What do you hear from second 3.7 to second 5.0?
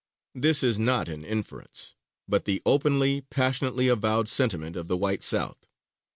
avowed sentiment of the